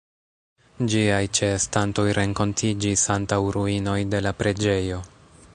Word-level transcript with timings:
Ĝiaj 0.93 1.19
ĉeestantoj 1.39 2.07
renkontiĝis 2.19 3.07
antaŭ 3.19 3.41
ruinoj 3.59 3.99
de 4.15 4.27
la 4.29 4.37
preĝejo. 4.41 5.03